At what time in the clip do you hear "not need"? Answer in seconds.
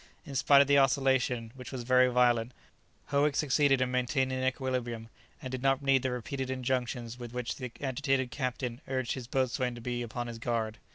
5.61-6.01